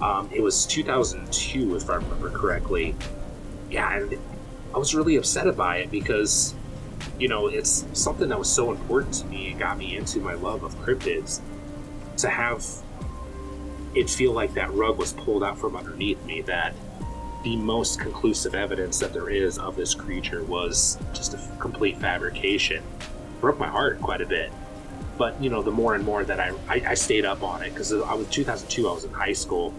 [0.02, 2.96] Um, it was 2002, if I remember correctly.
[3.72, 4.20] Yeah, and
[4.74, 6.54] I was really upset by it because,
[7.18, 10.34] you know, it's something that was so important to me and got me into my
[10.34, 11.40] love of cryptids.
[12.18, 12.66] To have
[13.96, 16.74] it feel like that rug was pulled out from underneath me, that
[17.44, 22.84] the most conclusive evidence that there is of this creature was just a complete fabrication,
[23.40, 24.52] broke my heart quite a bit
[25.18, 27.70] but you know the more and more that I, I, I stayed up on it
[27.70, 29.74] because I was 2002 I was in high school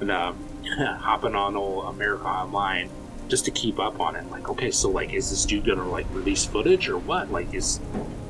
[0.00, 0.32] and uh,
[0.98, 2.90] hopping on old America Online
[3.28, 4.28] just to keep up on it.
[4.30, 7.30] Like, okay, so like, is this dude gonna like release footage or what?
[7.30, 7.80] Like, is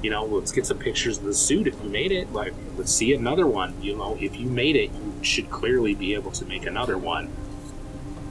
[0.02, 2.32] you know, let's get some pictures of the suit if you made it.
[2.32, 3.74] Like, let's see another one.
[3.82, 7.30] You know, if you made it, you should clearly be able to make another one.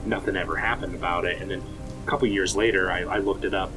[0.04, 1.62] Nothing ever happened about it, and then
[2.04, 3.70] a couple years later, I, I looked it up,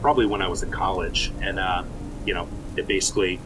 [0.00, 1.82] probably when I was in college, and uh,
[2.24, 3.40] you know, it basically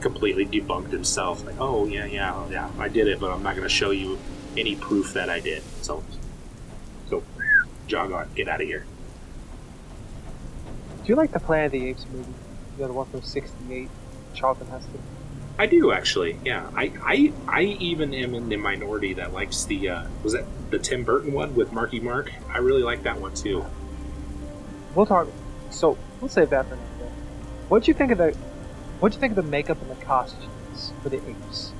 [0.00, 1.44] completely debunked himself.
[1.44, 4.18] Like, oh yeah, yeah, yeah, I did it, but I'm not going to show you
[4.56, 5.62] any proof that I did.
[5.82, 6.02] So,
[7.08, 7.22] so
[7.86, 8.84] jog on, get out of here.
[11.02, 12.32] Do you like the Planet of the Apes movie?
[12.76, 13.88] You know, the one from '68,
[14.34, 15.00] Charlton Heston.
[15.58, 16.38] I do actually.
[16.44, 20.44] Yeah, I, I, I even am in the minority that likes the uh, was that
[20.70, 22.32] the Tim Burton one with Marky Mark.
[22.48, 23.66] I really like that one too.
[24.94, 25.28] We'll talk.
[25.70, 27.10] So we'll save that for another day.
[27.68, 28.36] What'd you think of the?
[29.00, 31.72] What'd you think of the makeup and the costumes for the apes?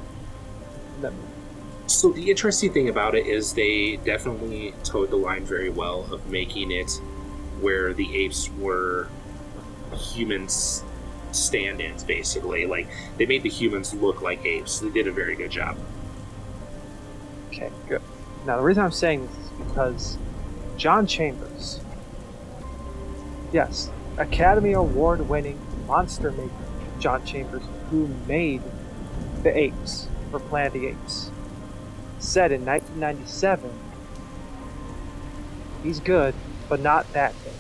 [1.03, 1.13] in?
[1.87, 6.29] So the interesting thing about it is they definitely towed the line very well of
[6.29, 6.91] making it
[7.61, 9.09] where the apes were
[9.97, 10.85] humans
[11.33, 15.51] stand-ins basically like they made the humans look like apes they did a very good
[15.51, 15.77] job
[17.59, 18.03] Okay, good.
[18.47, 20.19] Now the reason I'm saying this is because
[20.77, 21.81] John Chambers,
[23.53, 26.53] yes, Academy Award-winning monster maker
[27.01, 28.63] John Chambers, who made
[29.43, 31.31] the apes for Planet of the Apes,
[32.19, 33.71] said in 1997,
[35.83, 36.35] he's good,
[36.69, 37.53] but not that good,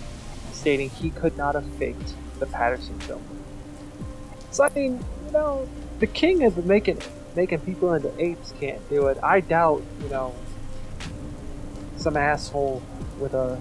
[0.52, 3.22] stating he could not have faked the Patterson film.
[4.50, 5.68] So I mean, you know,
[6.00, 7.00] the king of making
[7.36, 9.18] making people into apes can't do it.
[9.22, 10.34] I doubt, you know,
[11.96, 12.82] some asshole
[13.20, 13.60] with a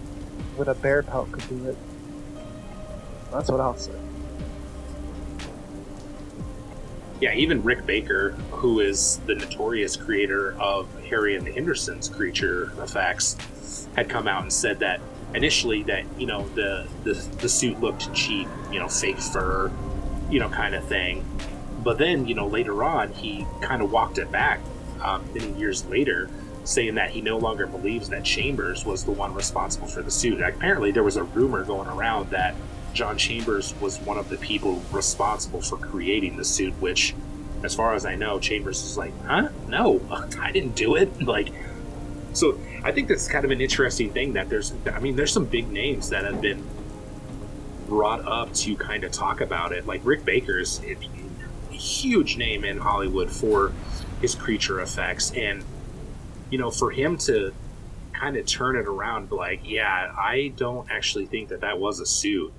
[0.57, 1.77] with a bear pelt could do it.
[3.31, 3.93] That's what I'll say.
[7.19, 12.71] Yeah even rick baker who is the notorious creator of harry and the hendersons creature
[12.81, 13.35] effects
[13.95, 14.99] had come out and said that
[15.33, 19.71] initially that you know the the, the suit looked cheap you know fake fur
[20.29, 21.25] you know kind of thing.
[21.83, 24.59] But then you know later on he kind of walked it back
[25.01, 26.29] um, many years later
[26.63, 30.41] saying that he no longer believes that chambers was the one responsible for the suit.
[30.41, 32.55] Apparently there was a rumor going around that
[32.97, 37.13] john chambers was one of the people responsible for creating the suit which
[37.63, 39.49] as far as i know chambers is like huh?
[39.67, 40.01] No
[40.39, 41.11] i didn't do it.
[41.21, 41.49] Like
[42.33, 45.45] so i think that's kind of an interesting thing that there's i mean there's some
[45.45, 46.63] big names that have been
[47.87, 49.85] brought up to kind of talk about it.
[49.85, 50.95] Like rick baker's a
[51.73, 53.71] huge name in hollywood for
[54.21, 55.31] his creature effects.
[55.33, 55.63] And
[56.49, 57.53] you know for him to
[58.13, 62.05] kind of turn it around like yeah i don't actually think that that was a
[62.05, 62.51] suit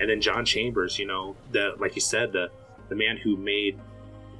[0.00, 2.50] and then john chambers you know the like you said the
[2.88, 3.78] the man who made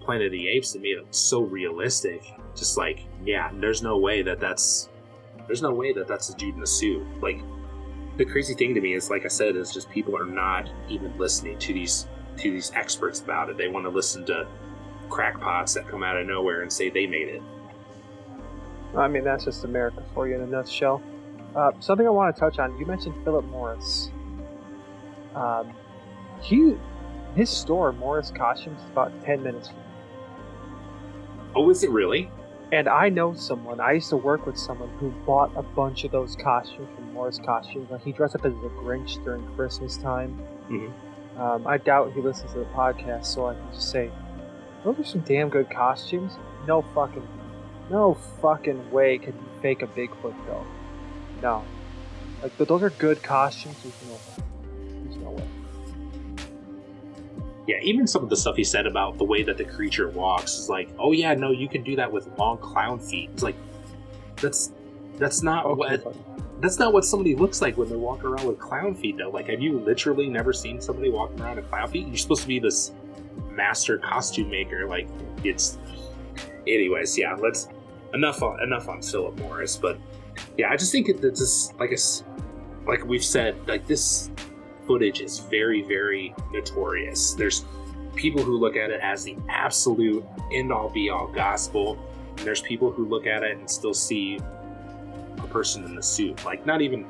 [0.00, 2.22] planet of the apes and made it so realistic
[2.54, 4.88] just like yeah there's no way that that's
[5.46, 7.40] there's no way that that's a dude in a suit like
[8.16, 11.16] the crazy thing to me is like i said is just people are not even
[11.18, 14.46] listening to these to these experts about it they want to listen to
[15.08, 17.42] crackpots that come out of nowhere and say they made it
[18.96, 21.02] I mean, that's just America for you in a nutshell.
[21.54, 22.76] Uh, something I want to touch on.
[22.78, 24.10] You mentioned Philip Morris.
[25.34, 25.72] Um,
[26.40, 26.76] he,
[27.34, 29.82] his store, Morris Costumes, is about ten minutes from me.
[31.56, 32.30] oh is it really
[32.72, 33.80] And I know someone.
[33.80, 37.38] I used to work with someone who bought a bunch of those costumes from Morris
[37.44, 37.90] Costumes.
[37.90, 40.38] Like he dressed up as the Grinch during Christmas time.
[40.68, 40.92] Mhm.
[41.38, 44.10] Um, I doubt he listens to the podcast, so I can just say,
[44.84, 46.32] those are some damn good costumes.
[46.66, 47.26] No fucking,
[47.90, 50.64] no fucking way can you fake a Bigfoot though.
[51.42, 51.62] No,
[52.42, 53.76] like but those are good costumes.
[53.82, 54.43] There's no, there's
[55.16, 55.44] no way.
[57.66, 60.54] Yeah, even some of the stuff he said about the way that the creature walks
[60.58, 63.30] is like, oh yeah, no, you can do that with long clown feet.
[63.32, 63.56] It's like,
[64.36, 64.72] that's
[65.16, 66.18] that's not Okay, what buddy.
[66.60, 69.16] that's not what somebody looks like when they're walking around with clown feet.
[69.16, 72.06] Though, like, have you literally never seen somebody walking around with clown feet?
[72.06, 72.92] You're supposed to be this
[73.50, 74.86] master costume maker.
[74.86, 75.08] Like,
[75.42, 75.78] it's.
[76.66, 77.68] Anyways, yeah, let's
[78.12, 79.98] enough on enough on Philip Morris, but
[80.58, 81.96] yeah, I just think that this like a
[82.86, 84.30] like we've said, like this
[84.86, 87.34] footage is very, very notorious.
[87.34, 87.64] There's
[88.14, 91.98] people who look at it as the absolute end all be all gospel,
[92.36, 94.40] and there's people who look at it and still see
[95.38, 96.44] a person in the suit.
[96.44, 97.06] Like, not even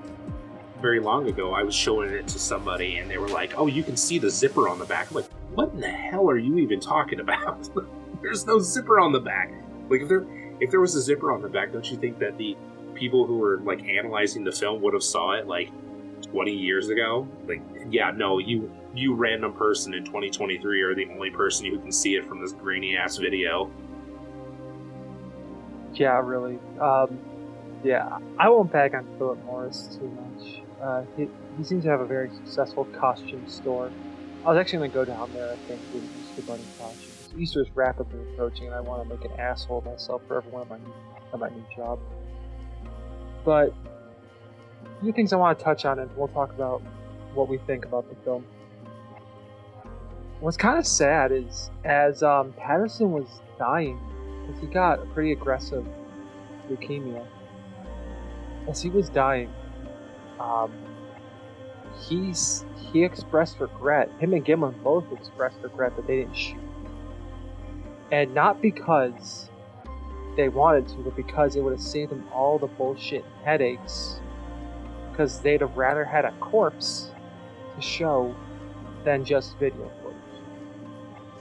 [0.80, 3.82] very long ago, I was showing it to somebody, and they were like, "Oh, you
[3.82, 6.58] can see the zipper on the back." I'm like, "What in the hell are you
[6.58, 7.68] even talking about?
[8.22, 9.52] There's no zipper on the back."
[9.88, 10.26] Like, if there
[10.60, 12.56] if there was a zipper on the back, don't you think that the
[12.94, 15.70] people who were like analyzing the film would have saw it like
[16.26, 17.28] 20 years ago?
[17.46, 21.90] Like, yeah, no, you you random person in 2023 are the only person who can
[21.90, 23.70] see it from this grainy ass video.
[25.94, 26.58] Yeah, really.
[26.80, 27.18] Um,
[27.82, 30.62] yeah, I won't bag on Philip Morris too much.
[30.80, 33.90] Uh, he, he seems to have a very successful costume store.
[34.44, 37.28] I was actually going to go down there, I think, with Easter Bunny costumes.
[37.36, 40.62] Easter is rapidly approaching, and I want to make an asshole of myself for everyone
[40.62, 40.94] at my new,
[41.32, 41.98] at my new job.
[43.44, 43.74] But
[45.04, 46.80] few things I want to touch on, and we'll talk about
[47.34, 48.44] what we think about the film.
[50.40, 53.26] What's kind of sad is as um, Patterson was
[53.58, 54.00] dying,
[54.46, 55.86] because he got a pretty aggressive
[56.70, 57.26] leukemia.
[58.68, 59.52] As he was dying,
[60.40, 60.72] um,
[62.08, 64.10] he's he expressed regret.
[64.18, 66.58] Him and Gimlin both expressed regret that they didn't shoot,
[68.10, 69.50] and not because
[70.36, 74.20] they wanted to, but because it would have saved them all the bullshit headaches.
[75.14, 77.12] Because they'd have rather had a corpse
[77.76, 78.34] to show
[79.04, 80.16] than just video footage.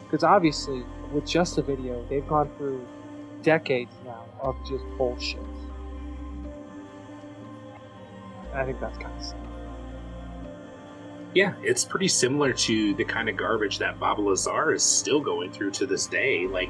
[0.03, 2.85] Because obviously, with just a video, they've gone through
[3.41, 5.41] decades now of just bullshit.
[8.53, 9.39] I think that's kind of sad.
[11.33, 15.51] Yeah, it's pretty similar to the kind of garbage that Bob Lazar is still going
[15.51, 16.45] through to this day.
[16.45, 16.69] Like,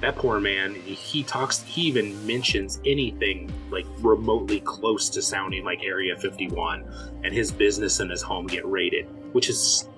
[0.00, 5.82] that poor man, he talks, he even mentions anything like remotely close to sounding like
[5.82, 9.88] Area 51, and his business and his home get raided, which is,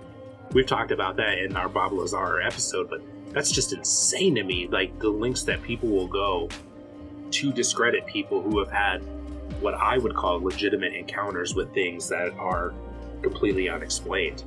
[0.53, 4.69] we've talked about that in our Bob Lazar episode, but that's just insane to me.
[4.69, 6.49] Like, the links that people will go
[7.31, 9.03] to discredit people who have had
[9.61, 12.73] what I would call legitimate encounters with things that are
[13.23, 14.43] completely unexplained.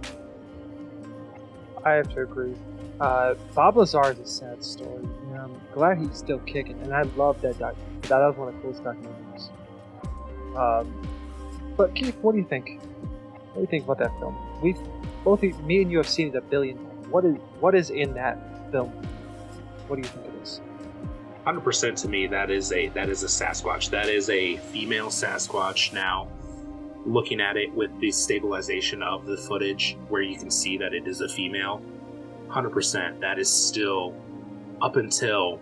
[1.85, 2.55] I have to agree.
[2.99, 5.03] Uh, Bob Lazar is a sad story.
[5.31, 8.09] Know, I'm glad he's still kicking, and I love that documentary.
[8.09, 9.49] That was one of the coolest documentaries.
[10.55, 11.07] Um,
[11.75, 12.79] but Keith, what do you think?
[12.79, 14.37] What do you think about that film?
[14.61, 14.77] We've
[15.23, 17.07] both me and you have seen it a billion times.
[17.07, 18.37] What is what is in that
[18.71, 18.89] film?
[19.87, 20.61] What do you think it is?
[21.43, 23.89] Hundred percent to me, that is a that is a Sasquatch.
[23.89, 25.93] That is a female Sasquatch.
[25.93, 26.27] Now,
[27.05, 31.07] looking at it with the stabilization of the footage, where you can see that it
[31.07, 31.81] is a female,
[32.47, 33.19] hundred percent.
[33.21, 34.15] That is still
[34.81, 35.59] up until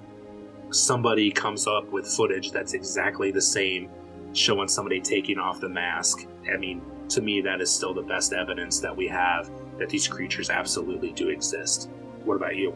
[0.71, 3.89] somebody comes up with footage that's exactly the same,
[4.33, 6.27] showing somebody taking off the mask.
[6.51, 10.07] I mean, to me, that is still the best evidence that we have that these
[10.07, 11.89] creatures absolutely do exist.
[12.23, 12.75] What about you?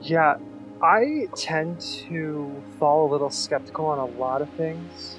[0.00, 0.36] Yeah,
[0.82, 5.18] I tend to fall a little skeptical on a lot of things.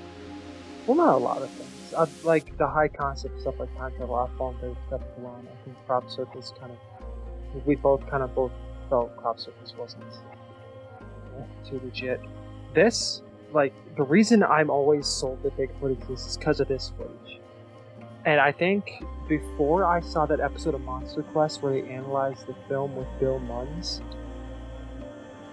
[0.85, 1.93] Well, not a lot of things.
[1.95, 5.47] Uh, like the high concept stuff like travel, I've fallen very skeptical on.
[5.47, 8.51] I think crop circles kind of, we both kind of both
[8.89, 10.03] felt crop circles wasn't
[11.69, 12.19] too legit.
[12.73, 13.21] This,
[13.53, 17.39] like, the reason I'm always sold that Bigfoot exists is because of this footage.
[18.25, 22.55] And I think before I saw that episode of Monster Quest where they analyzed the
[22.67, 24.01] film with Bill Munns,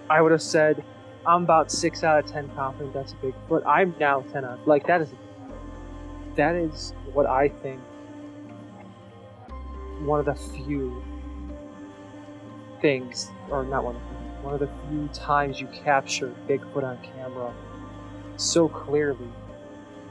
[0.09, 0.83] I would have said
[1.25, 3.65] I'm about six out of ten confident that's a Bigfoot.
[3.65, 4.67] I'm now ten out.
[4.67, 5.09] Like that is
[6.35, 7.79] that is what I think
[10.01, 11.03] one of the few
[12.81, 14.07] things, or not one of the,
[14.43, 17.53] one of the few times you capture Bigfoot on camera
[18.37, 19.29] so clearly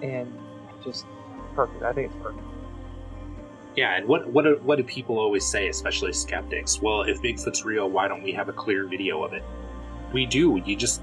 [0.03, 0.33] and
[0.85, 1.07] just
[1.55, 1.83] perfect.
[1.83, 2.45] I think it's perfect.
[3.75, 6.81] Yeah, and what what do, what do people always say, especially skeptics?
[6.81, 9.43] Well, if Bigfoot's real, why don't we have a clear video of it?
[10.13, 10.61] We do.
[10.65, 11.03] You just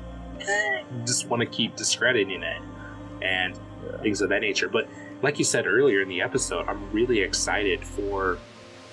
[1.06, 2.62] just want to keep discrediting it
[3.22, 3.98] and yeah.
[4.02, 4.70] things of that nature.
[4.70, 4.88] But
[5.22, 8.38] like you said earlier in the episode, I'm really excited for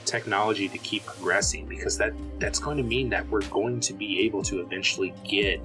[0.05, 4.21] technology to keep progressing because that that's going to mean that we're going to be
[4.21, 5.61] able to eventually get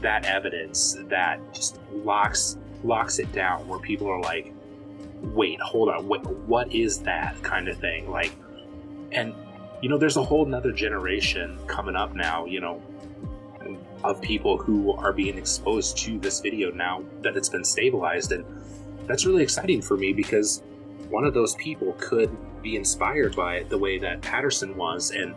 [0.00, 4.52] that evidence that just locks locks it down where people are like
[5.20, 8.32] wait hold on wait, what is that kind of thing like
[9.10, 9.34] and
[9.82, 12.82] you know, there's a whole nother generation coming up now, you know,
[14.04, 18.32] of people who are being exposed to this video now that it's been stabilized.
[18.32, 18.44] And
[19.06, 20.62] that's really exciting for me because
[21.10, 25.10] one of those people could be inspired by the way that Patterson was.
[25.10, 25.34] And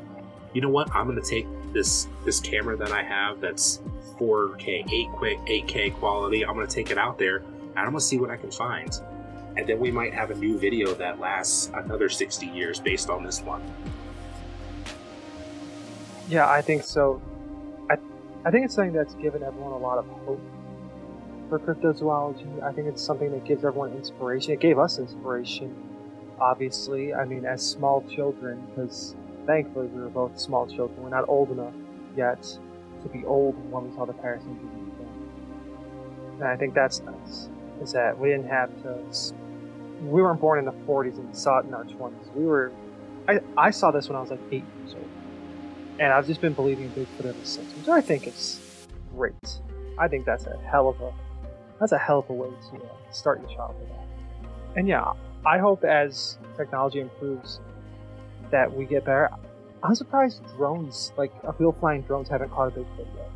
[0.53, 0.93] you know what?
[0.95, 3.79] I'm going to take this this camera that I have that's
[4.19, 6.45] 4K, 8 quick, 8K quality.
[6.45, 8.51] I'm going to take it out there and I'm going to see what I can
[8.51, 8.99] find.
[9.57, 13.23] And then we might have a new video that lasts another 60 years based on
[13.23, 13.61] this one.
[16.29, 17.19] Yeah, I think so.
[17.89, 17.97] I,
[18.45, 20.39] I think it's something that's given everyone a lot of hope
[21.49, 22.61] for cryptozoology.
[22.61, 24.53] I think it's something that gives everyone inspiration.
[24.53, 25.75] It gave us inspiration,
[26.39, 27.15] obviously.
[27.15, 29.15] I mean, as small children, because
[29.47, 31.01] thankfully we were both small children.
[31.01, 31.73] We're not old enough
[32.15, 36.37] yet to be old when we saw the Patterson film.
[36.41, 37.49] And I think that's nice,
[37.81, 38.99] is that we didn't have to.
[40.03, 42.35] We weren't born in the 40s and saw it in our 20s.
[42.35, 42.71] We were.
[43.27, 45.09] I, I saw this when I was like eight years old.
[45.99, 49.33] And I've just been believing Bigfoot ever since, which I think is great.
[49.97, 51.13] I think that's a hell of a
[51.79, 53.89] that's a hell of a way to uh, start your childhood.
[54.75, 55.13] And yeah,
[55.45, 57.59] I hope as technology improves
[58.51, 59.29] that we get better.
[59.83, 63.31] I'm surprised drones, like a real flying drones, haven't caught a Bigfoot yet.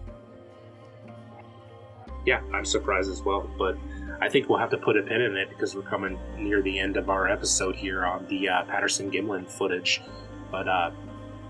[2.26, 3.78] Yeah, I'm surprised as well, but
[4.22, 6.80] I think we'll have to put a pin in it because we're coming near the
[6.80, 10.01] end of our episode here on the uh, Patterson Gimlin footage.
[10.49, 10.91] But uh,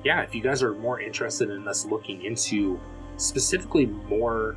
[0.03, 2.79] yeah, if you guys are more interested in us looking into
[3.17, 4.55] specifically more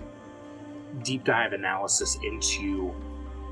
[1.02, 2.92] deep dive analysis into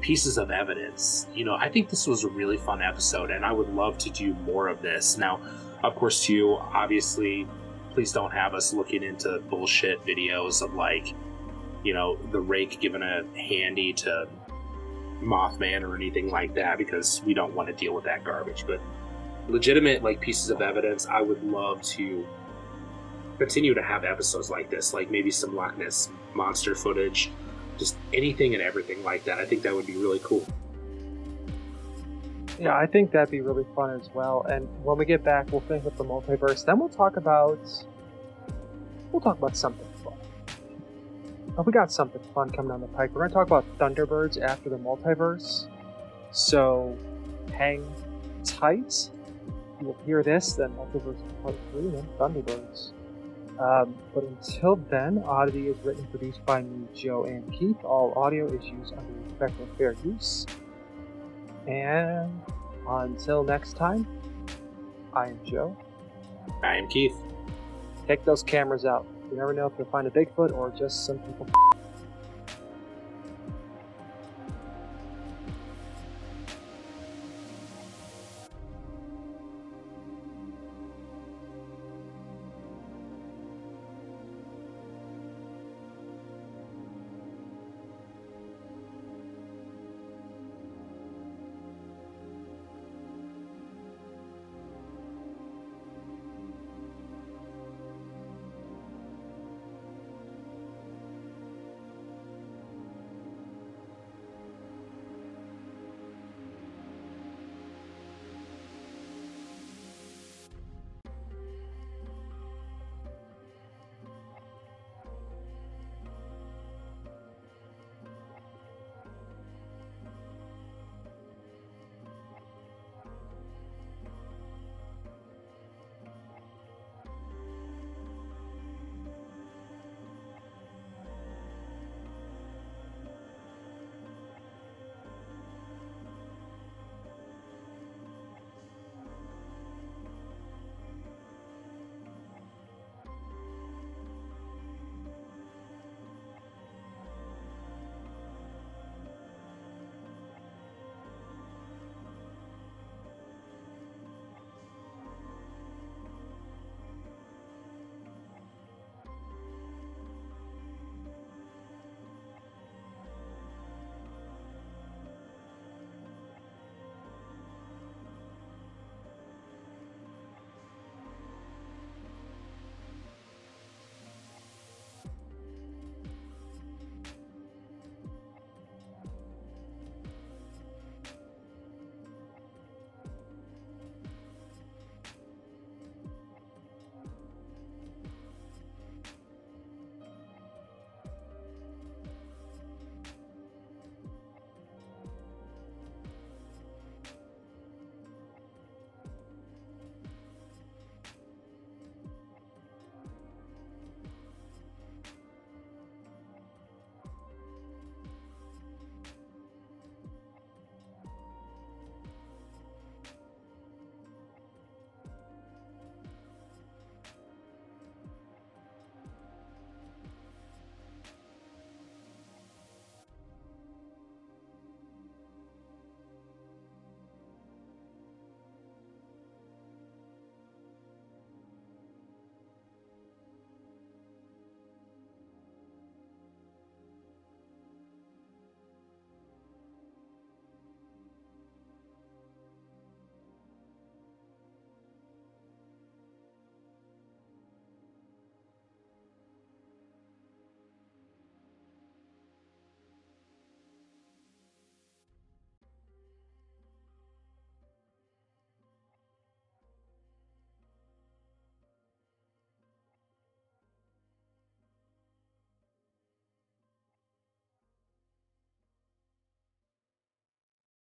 [0.00, 3.52] pieces of evidence, you know, I think this was a really fun episode and I
[3.52, 5.16] would love to do more of this.
[5.18, 5.40] Now,
[5.82, 7.46] of course, too, obviously,
[7.92, 11.14] please don't have us looking into bullshit videos of like,
[11.84, 14.26] you know, the rake giving a handy to
[15.22, 18.64] Mothman or anything like that because we don't want to deal with that garbage.
[18.66, 18.80] But
[19.48, 22.26] legitimate like pieces of evidence, I would love to
[23.38, 27.30] continue to have episodes like this, like maybe some Loch Ness monster footage,
[27.78, 29.38] just anything and everything like that.
[29.38, 30.46] I think that would be really cool.
[32.58, 34.46] Yeah, I think that'd be really fun as well.
[34.48, 36.64] And when we get back, we'll finish up the multiverse.
[36.64, 37.58] Then we'll talk about
[39.10, 40.14] we'll talk about something fun.
[41.58, 43.10] Oh, we got something fun coming down the pike.
[43.12, 45.66] We're gonna talk about Thunderbirds after the multiverse.
[46.30, 46.96] So
[47.52, 47.84] hang
[48.44, 49.10] tight.
[49.80, 52.92] You'll hear this, then Multiverse Part 3, then Thunderbirds.
[53.58, 57.76] Um, but until then, Oddities written and produced by me, Joe and Keith.
[57.84, 60.46] All audio is used under respectful fair use.
[61.66, 62.42] And
[62.88, 64.06] until next time,
[65.12, 65.76] I am Joe.
[66.62, 67.14] I am Keith.
[68.06, 69.06] Take those cameras out.
[69.30, 71.46] You never know if you'll find a Bigfoot or just some people